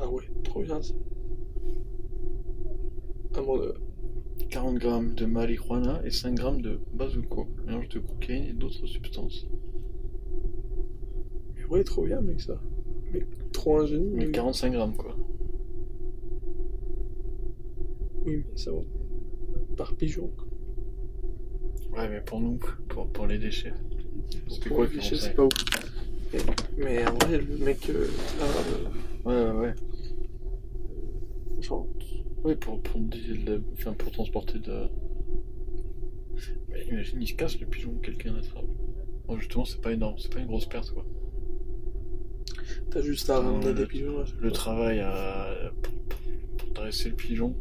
Ah 0.00 0.10
ouais, 0.10 0.24
trop 0.42 0.64
bien 0.64 0.82
ça. 0.82 0.94
Ah 3.36 3.40
mon 3.40 3.56
dieu. 3.56 3.74
40 4.50 4.78
grammes 4.78 5.14
de 5.14 5.24
marijuana 5.26 6.00
et 6.04 6.10
5 6.10 6.34
grammes 6.34 6.60
de 6.60 6.80
bazuco, 6.92 7.46
mélange 7.64 7.88
de 7.90 8.00
cocaïne 8.00 8.46
et 8.46 8.52
d'autres 8.52 8.84
substances. 8.86 9.46
Mais 11.54 11.64
ouais, 11.66 11.84
trop 11.84 12.04
bien, 12.04 12.20
mec, 12.20 12.40
ça. 12.40 12.60
Mais 13.12 13.24
trop 13.52 13.78
un 13.78 13.86
génie. 13.86 14.10
Mais 14.12 14.26
mais- 14.26 14.32
45 14.32 14.72
grammes 14.72 14.96
quoi. 14.96 15.16
Oui, 18.24 18.44
mais 18.50 18.56
ça 18.56 18.72
va. 18.72 18.80
Par 19.76 19.94
pigeon. 19.94 20.32
quoi. 20.36 20.46
Ouais, 21.96 22.08
mais 22.08 22.20
pour 22.22 22.40
nous, 22.40 22.58
pour, 22.88 23.06
pour 23.06 23.28
les 23.28 23.38
déchets. 23.38 23.72
C'était 24.48 24.68
Pour 24.68 24.76
quoi 24.78 24.86
le 24.86 24.96
conseil 24.96 25.18
c'est 25.18 25.34
pas 25.34 25.44
ouf. 25.44 25.52
Mais, 26.32 26.40
mais 26.78 27.06
en 27.06 27.14
vrai, 27.14 27.38
le 27.38 27.56
mec, 27.58 27.88
euh, 27.90 28.06
là, 28.38 28.46
euh, 28.46 28.88
Ouais, 29.24 29.50
ouais, 29.52 29.66
ouais. 29.68 29.74
genre, 31.62 31.86
Oui, 32.44 32.54
pour, 32.56 32.80
pour, 32.82 33.00
enfin, 33.72 33.92
pour 33.94 34.10
transporter 34.12 34.58
de. 34.58 34.88
Mais 36.68 36.84
imagine, 36.86 37.20
il 37.22 37.28
se 37.28 37.34
casse 37.34 37.58
le 37.60 37.66
pigeon, 37.66 37.94
quelqu'un 38.02 38.34
l'attrape. 38.34 38.64
Bon, 39.26 39.38
justement, 39.38 39.64
c'est 39.64 39.80
pas 39.80 39.92
énorme, 39.92 40.16
c'est 40.18 40.32
pas 40.32 40.38
une 40.40 40.46
grosse 40.46 40.66
perte 40.66 40.90
quoi. 40.92 41.04
t'as 42.90 43.02
juste 43.02 43.28
à 43.30 43.40
ramener 43.40 43.72
des 43.74 43.86
pigeons. 43.86 44.18
là, 44.18 44.24
Le 44.40 44.50
travail 44.52 45.00
à. 45.00 45.72
pour, 45.82 45.92
pour- 45.94 46.20
pour 46.58 46.68
dresser 46.74 47.08
le 47.10 47.16
pigeon. 47.16 47.54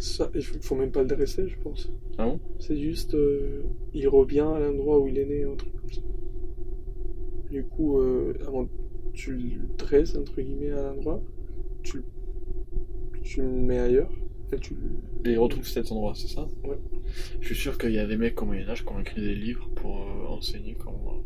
Ça, 0.00 0.30
il 0.34 0.42
faut, 0.42 0.74
même 0.74 0.90
pas 0.90 1.02
le 1.02 1.08
dresser, 1.08 1.46
je 1.46 1.56
pense. 1.58 1.92
Ah 2.18 2.26
bon? 2.26 2.40
C'est 2.58 2.76
juste, 2.76 3.14
euh, 3.14 3.62
il 3.94 4.08
revient 4.08 4.40
à 4.40 4.58
l'endroit 4.58 4.98
où 4.98 5.06
il 5.08 5.18
est 5.18 5.26
né, 5.26 5.44
un 5.44 5.54
truc 5.54 5.72
comme 5.76 5.92
ça. 5.92 6.00
Du 7.50 7.62
coup, 7.64 8.00
euh, 8.00 8.32
avant, 8.46 8.66
tu 9.12 9.34
le 9.34 9.60
dresses, 9.76 10.16
entre 10.16 10.40
guillemets, 10.40 10.70
à 10.70 10.82
l'endroit, 10.94 11.22
tu, 11.82 11.98
le- 11.98 12.04
tu 13.22 13.42
le 13.42 13.48
mets 13.48 13.78
ailleurs, 13.78 14.10
et 14.52 14.56
tu 14.58 14.74
le- 14.74 15.30
Et 15.30 15.34
il 15.34 15.38
retrouve 15.38 15.66
cet 15.66 15.92
endroit, 15.92 16.14
c'est 16.16 16.28
ça? 16.28 16.48
Ouais. 16.64 16.78
Je 17.40 17.46
suis 17.46 17.54
sûr 17.56 17.76
qu'il 17.76 17.92
y 17.92 17.98
a 17.98 18.06
des 18.06 18.16
mecs 18.16 18.40
au 18.40 18.46
Moyen-Âge 18.46 18.84
qui 18.86 18.92
ont 18.92 19.00
écrit 19.00 19.20
des 19.20 19.34
livres 19.34 19.68
pour 19.74 19.98
euh, 20.00 20.26
enseigner 20.28 20.74
comment 20.76 21.22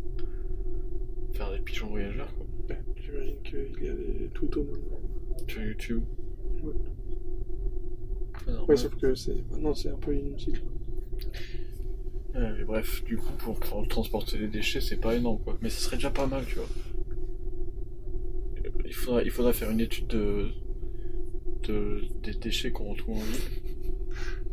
faire 1.33 1.53
des 1.53 1.61
pigeons 1.61 1.89
voyageurs 1.89 2.35
quoi. 2.35 2.47
Ouais, 2.71 2.83
J'imagine 2.97 3.37
qu'il 3.45 3.85
y 3.85 3.89
a 3.89 3.93
des 3.95 4.31
tutos 4.35 4.65
maintenant. 4.65 5.01
sur 5.47 5.63
YouTube. 5.63 6.03
Ouais. 6.65 6.73
Ouais, 8.69 8.77
sauf 8.77 8.95
que 8.97 9.15
c'est, 9.15 9.35
maintenant 9.51 9.75
c'est 9.75 9.89
un 9.91 9.97
peu 9.97 10.15
inutile. 10.15 10.61
Ouais, 12.35 12.53
mais 12.59 12.65
bref, 12.65 13.05
du 13.05 13.17
coup, 13.17 13.33
pour, 13.39 13.59
pour 13.61 13.87
transporter 13.89 14.39
les 14.39 14.49
déchets, 14.49 14.81
c'est 14.81 14.97
pas 15.01 15.15
énorme, 15.15 15.39
quoi. 15.45 15.57
Mais 15.63 15.71
ce 15.71 15.81
serait 15.81 15.97
déjà 15.97 16.11
pas 16.11 16.27
mal, 16.27 16.45
tu 16.47 16.57
vois. 16.57 16.69
Il 18.85 18.93
faudra, 18.95 19.23
il 19.23 19.31
faudra 19.31 19.53
faire 19.53 19.71
une 19.71 19.81
étude 19.81 20.09
de, 20.09 20.49
de- 21.63 22.03
des 22.23 22.35
déchets 22.35 22.73
qu'on 22.73 22.91
retrouve 22.91 23.17
en 23.19 23.21
ville. 23.21 23.41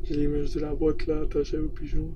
J'ai 0.04 0.16
l'image 0.16 0.54
de 0.54 0.60
la 0.60 0.74
boîte 0.76 1.06
là 1.08 1.22
attachée 1.22 1.58
au 1.58 1.70
pigeon. 1.70 2.12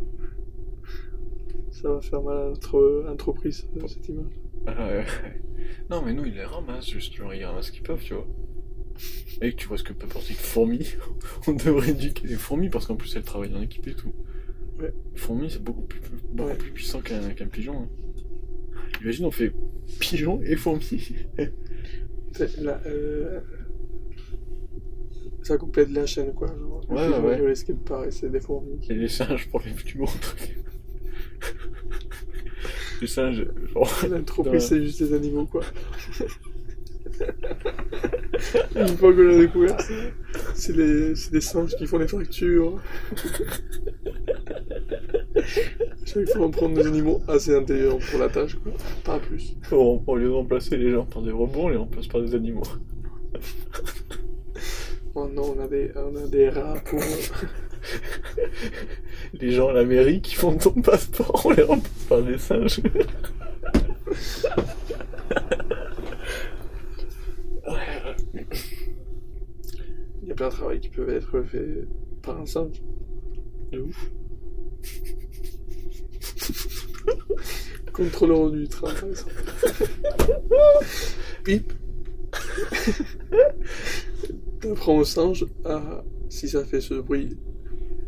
Ça 1.71 1.89
va 1.93 2.01
faire 2.01 2.21
mal 2.21 2.37
à 2.37 2.49
notre 2.49 3.05
entreprise, 3.09 3.67
euh, 3.77 3.87
cette 3.87 4.07
image. 4.07 4.31
Ah, 4.67 4.87
ouais, 4.87 4.97
ouais. 4.99 5.41
Non, 5.89 6.01
mais 6.03 6.13
nous, 6.13 6.25
ils 6.25 6.33
les 6.33 6.45
ramassent, 6.45 6.89
juste, 6.89 7.13
genre, 7.15 7.33
ils 7.33 7.43
ramassent 7.43 7.67
ce 7.67 7.71
qu'ils 7.71 7.83
peuvent, 7.83 8.01
tu 8.03 8.13
vois. 8.13 8.27
Et 9.41 9.53
tu 9.53 9.67
vois 9.67 9.77
ce 9.77 9.83
que 9.83 9.93
peut 9.93 10.07
porter 10.07 10.29
une 10.31 10.35
fourmi. 10.39 10.93
On 11.47 11.53
devrait 11.53 11.89
éduquer 11.91 12.27
les 12.27 12.35
fourmis, 12.35 12.69
parce 12.69 12.85
qu'en 12.87 12.95
plus, 12.95 13.13
elles 13.15 13.23
travaillent 13.23 13.53
en 13.55 13.61
équipe 13.61 13.87
et 13.87 13.93
tout. 13.95 14.13
Ouais. 14.79 14.93
Les 15.13 15.19
fourmis, 15.19 15.49
c'est 15.49 15.63
beaucoup 15.63 15.81
plus, 15.83 15.99
beaucoup 16.31 16.49
Ouais. 16.49 16.55
plus 16.57 16.71
puissant 16.71 17.01
qu'un 17.01 17.29
qu'un 17.31 17.47
pigeon. 17.47 17.83
hein. 17.83 17.89
Imagine, 19.01 19.25
on 19.25 19.31
fait 19.31 19.51
pigeon 19.99 20.41
et 20.43 20.55
fourmi. 20.55 21.15
Euh, 22.41 23.39
Ça 25.41 25.57
complète 25.57 25.89
la 25.91 26.05
chaîne 26.05 26.33
quoi. 26.33 26.47
Genre, 26.47 26.83
Ouais, 26.89 27.05
pigeon 27.07 27.45
ouais. 27.45 27.53
qui 27.53 27.73
paraît, 27.73 28.11
c'est 28.11 28.29
des 28.29 28.41
fourmis. 28.41 28.77
Et 28.89 28.93
les 28.95 29.07
singes 29.07 29.47
pour 29.49 29.61
les 29.61 29.71
plus 29.71 29.97
gros 29.99 30.11
trucs. 30.19 30.57
les 32.99 33.07
singes, 33.07 33.47
genre. 33.73 33.89
L'entreprise 34.09 34.51
Ouais. 34.53 34.59
c'est 34.59 34.83
juste 34.83 35.01
des 35.03 35.13
animaux 35.13 35.45
quoi. 35.45 35.63
Une 38.75 38.97
fois 38.97 39.13
qu'on 39.13 39.21
l'a 39.21 39.37
découvert, 39.37 39.77
c'est 40.53 40.75
les, 40.75 41.15
c'est 41.15 41.31
des 41.31 41.41
singes 41.41 41.75
qui 41.75 41.87
font 41.87 41.97
les 41.97 42.07
factures. 42.07 42.79
Chaque 46.05 46.29
fois 46.29 46.45
on 46.45 46.51
prend 46.51 46.69
des 46.69 46.85
animaux 46.85 47.21
assez 47.27 47.55
intelligents 47.55 47.99
pour 48.09 48.19
la 48.19 48.29
tâche 48.29 48.55
quoi. 48.55 48.71
Pas 49.03 49.19
plus. 49.19 49.55
Au 49.71 50.03
au 50.05 50.15
lieu 50.15 50.27
de 50.27 50.31
remplacer 50.31 50.77
les 50.77 50.91
gens 50.91 51.05
par 51.05 51.21
des 51.21 51.31
robots, 51.31 51.63
on 51.63 51.69
les 51.69 51.77
remplace 51.77 52.07
par 52.07 52.21
des 52.21 52.35
animaux. 52.35 52.63
Oh 55.15 55.29
non, 55.33 55.55
on 55.57 55.63
a 55.63 55.67
des, 55.67 55.91
on 55.95 56.15
a 56.15 56.27
des 56.27 56.49
rats 56.49 56.75
pour. 56.85 56.99
Les 59.33 59.51
gens 59.51 59.69
à 59.69 59.73
la 59.73 59.85
mairie 59.85 60.21
qui 60.21 60.35
font 60.35 60.57
ton 60.57 60.81
passeport, 60.81 61.45
on 61.45 61.51
les 61.51 61.63
remplace 61.63 62.03
par 62.09 62.21
des 62.21 62.37
singes. 62.37 62.81
A 70.35 70.37
plein 70.37 70.49
de 70.49 70.53
travail 70.53 70.79
qui 70.79 70.89
peuvent 70.89 71.09
être 71.09 71.41
faits 71.43 71.87
par 72.21 72.39
un 72.41 72.45
singe. 72.45 72.81
De 73.71 73.79
ouf. 73.79 74.11
Contrôleur 77.93 78.51
du 78.51 78.67
train, 78.67 78.93
par 78.93 79.05
exemple. 79.09 79.33
Bip. 81.45 81.73
T'apprends 84.59 84.97
au 84.97 85.05
singe 85.05 85.45
à 85.63 86.03
si 86.29 86.49
ça 86.49 86.65
fait 86.65 86.81
ce 86.81 86.95
bruit, 86.95 87.37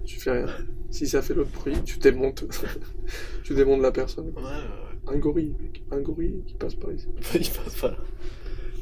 tu 0.05 0.19
fais 0.19 0.31
rien. 0.31 0.47
Si 0.89 1.07
ça 1.07 1.21
fait 1.21 1.33
l'autre 1.33 1.51
bruit, 1.51 1.75
tu 1.85 1.99
démontes. 1.99 2.43
tu 3.43 3.53
démontes 3.53 3.81
la 3.81 3.91
personne. 3.91 4.31
Ouais, 4.35 4.41
ouais, 4.43 5.13
Un 5.13 5.17
gorille, 5.17 5.55
mec. 5.61 5.83
Un 5.91 6.01
gorille 6.01 6.43
qui 6.45 6.55
passe 6.55 6.75
par 6.75 6.91
ici. 6.91 7.07
Il 7.35 7.49
passe 7.49 7.75
pas 7.79 7.91
là. 7.91 7.97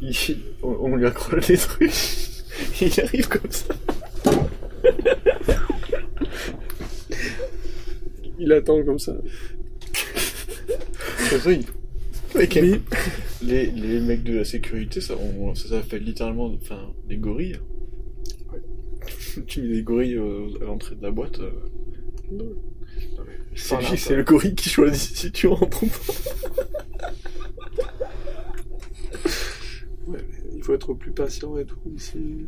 Il- 0.01 0.37
on, 0.63 0.69
on 0.69 0.95
lui 0.95 1.05
accroche 1.05 1.47
des 1.47 1.57
trucs. 1.57 1.91
Il 2.81 2.99
arrive 3.01 3.27
comme 3.27 3.51
ça. 3.51 3.73
Il 8.37 8.51
attend 8.51 8.83
comme 8.83 8.99
ça. 8.99 9.13
C'est 11.29 11.39
ça, 11.39 11.51
il- 11.51 11.65
Mec, 12.35 12.59
Oui. 12.61 12.81
les, 13.43 13.67
les 13.67 13.99
mecs 14.01 14.23
de 14.23 14.35
la 14.37 14.43
sécurité, 14.43 14.99
ça, 14.99 15.15
on- 15.17 15.55
ça 15.55 15.69
s'appelle 15.69 16.03
littéralement 16.03 16.51
enfin, 16.61 16.91
des 17.07 17.15
gorilles. 17.17 17.59
tu 19.47 19.61
mets 19.61 19.75
des 19.75 19.83
gorilles 19.83 20.15
euh, 20.17 20.49
à 20.61 20.65
l'entrée 20.65 20.95
de 20.95 21.01
la 21.03 21.11
boîte. 21.11 21.39
euh, 21.39 21.51
c'est 23.55 23.79
lui, 23.89 23.97
c'est 23.97 24.15
le 24.17 24.23
gorille 24.23 24.53
qui 24.55 24.67
choisit 24.69 25.15
si 25.15 25.31
tu 25.31 25.47
rentres 25.47 25.83
ou 25.83 25.87
pas. 25.87 26.13
Ouais, 30.07 30.19
mais 30.29 30.39
il 30.54 30.54
faut 30.65 30.73
être 30.73 30.93
plus 30.93 31.11
patient 31.11 31.57
et 31.57 31.65
tout 31.65 31.77
ici. 31.95 32.45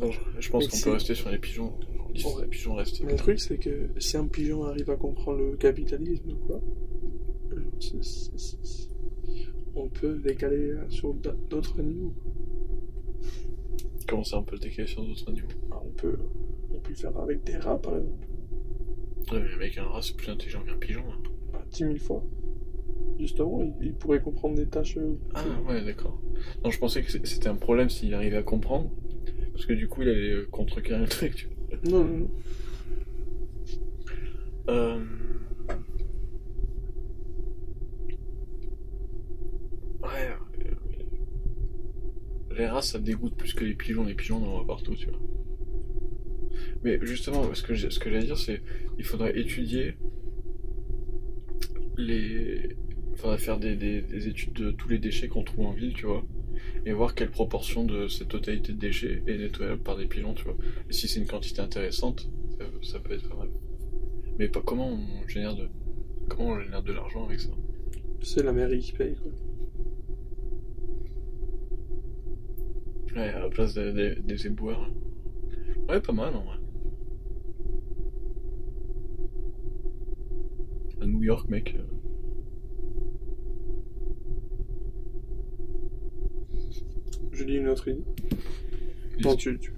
Non, 0.00 0.10
je, 0.10 0.18
je 0.40 0.50
pense 0.50 0.68
qu'on 0.68 0.78
peut 0.80 0.90
rester 0.92 1.14
sur 1.14 1.30
les 1.30 1.38
pigeons. 1.38 1.72
Ouais. 2.14 2.46
les 2.50 2.74
restent. 2.74 3.02
Le 3.02 3.14
truc, 3.16 3.40
c'est 3.40 3.58
que 3.58 3.88
si 3.98 4.16
un 4.16 4.26
pigeon 4.26 4.64
arrive 4.64 4.90
à 4.90 4.96
comprendre 4.96 5.38
le 5.38 5.56
capitalisme, 5.56 6.34
quoi, 6.46 6.60
on 9.74 9.88
peut 9.88 10.18
décaler 10.18 10.74
sur 10.88 11.14
d'autres 11.14 11.78
animaux. 11.78 12.14
Comment 14.08 14.24
ça, 14.24 14.38
on 14.38 14.42
peut 14.44 14.56
le 14.56 14.60
décaler 14.60 14.86
sur 14.88 15.04
d'autres 15.04 15.28
animaux? 15.28 15.48
Ah, 15.70 15.80
On 15.84 15.90
peut, 15.90 16.16
on 16.72 16.78
peut 16.80 16.90
le 16.90 16.94
faire 16.96 17.16
avec 17.18 17.44
des 17.44 17.56
rats, 17.56 17.80
par 17.80 17.96
exemple, 17.96 18.26
Ouais, 19.32 19.40
mais 19.42 19.52
avec 19.54 19.76
un 19.78 19.84
rat, 19.84 20.00
c'est 20.02 20.16
plus 20.16 20.30
intelligent 20.30 20.62
qu'un 20.64 20.76
pigeon. 20.76 21.02
hein. 21.10 21.18
bah, 21.52 21.64
10 21.72 21.78
000 21.78 21.96
fois. 21.96 22.22
Justement, 23.18 23.62
il, 23.62 23.74
il 23.88 23.94
pourrait 23.94 24.20
comprendre 24.20 24.54
des 24.56 24.66
tâches. 24.66 24.96
euh, 24.96 25.16
Ah, 25.34 25.44
ouais, 25.68 25.84
d'accord. 25.84 26.20
Non, 26.64 26.70
je 26.70 26.78
pensais 26.78 27.02
que 27.02 27.10
c'était 27.10 27.48
un 27.48 27.54
problème 27.54 27.88
s'il 27.88 28.14
arrivait 28.14 28.36
à 28.36 28.42
comprendre. 28.42 28.90
Parce 29.52 29.66
que 29.66 29.72
du 29.72 29.88
coup, 29.88 30.02
il 30.02 30.08
allait 30.08 30.44
contrecarrer 30.50 31.00
le 31.00 31.08
truc. 31.08 31.34
Tu 31.34 31.46
vois. 31.46 31.78
Non, 31.90 32.04
non, 32.04 32.18
non. 32.18 32.30
Euh... 34.68 35.04
Ouais. 40.02 40.30
Euh, 40.66 40.74
les 42.56 42.66
rats, 42.66 42.82
ça 42.82 42.98
dégoûte 42.98 43.36
plus 43.36 43.54
que 43.54 43.64
les 43.64 43.74
pigeons. 43.74 44.04
Les 44.04 44.14
pigeons, 44.14 44.42
on 44.42 44.48
en 44.48 44.52
voit 44.56 44.66
partout, 44.66 44.94
tu 44.94 45.08
vois. 45.08 45.18
Mais 46.84 46.98
justement, 47.02 47.52
ce 47.54 47.62
que 47.62 47.74
j'allais 47.74 47.92
ce 47.92 47.98
que 47.98 48.08
dire, 48.08 48.38
c'est 48.38 48.62
il 48.98 49.04
faudrait 49.04 49.38
étudier 49.38 49.96
les, 51.96 52.76
il 53.16 53.20
faudrait 53.20 53.38
faire 53.38 53.58
des, 53.58 53.76
des- 53.76 54.02
des 54.02 54.28
études 54.28 54.52
de 54.52 54.70
tous 54.72 54.90
les 54.90 54.98
déchets 54.98 55.26
qu'on 55.28 55.42
trouve 55.42 55.64
en 55.68 55.72
ville, 55.72 55.94
tu 55.94 56.04
vois. 56.04 56.22
Et 56.84 56.92
voir 56.92 57.14
quelle 57.14 57.30
proportion 57.30 57.84
de 57.84 58.08
cette 58.08 58.28
totalité 58.28 58.74
de 58.74 58.78
déchets 58.78 59.22
est 59.26 59.38
nettoyable 59.38 59.82
par 59.82 59.96
des 59.96 60.04
pigeons, 60.04 60.34
tu 60.34 60.44
vois. 60.44 60.56
Et 60.90 60.92
si 60.92 61.08
c'est 61.08 61.20
une 61.20 61.26
quantité 61.26 61.62
intéressante, 61.62 62.28
ça, 62.58 62.66
ça 62.82 63.00
peut 63.00 63.14
être 63.14 63.26
pas 63.26 63.36
mal. 63.36 63.48
Mais 64.38 64.48
pas 64.48 64.60
comment 64.60 64.90
on 64.90 65.26
génère 65.28 65.56
de. 65.56 65.66
Comment 66.28 66.50
on 66.50 66.60
génère 66.60 66.82
de 66.82 66.92
l'argent 66.92 67.24
avec 67.24 67.40
ça? 67.40 67.48
C'est 68.20 68.42
la 68.42 68.52
mairie 68.52 68.80
qui 68.80 68.92
paye, 68.92 69.14
quoi. 69.14 69.32
Ouais, 73.14 73.30
à 73.30 73.38
la 73.40 73.48
place 73.48 73.72
des, 73.72 73.92
des, 73.94 74.14
des 74.16 74.46
éboueurs. 74.46 74.90
Ouais, 75.88 76.00
pas 76.02 76.12
mal 76.12 76.34
en 76.36 76.42
vrai. 76.44 76.58
À 81.00 81.06
New 81.06 81.22
York, 81.22 81.48
mec. 81.48 81.76
euh, 81.78 81.95
Je 87.36 87.44
dis 87.44 87.56
une 87.56 87.68
autre 87.68 87.86
idée. 87.88 88.02
Non, 89.20 89.36
tu, 89.36 89.58
tu 89.58 89.70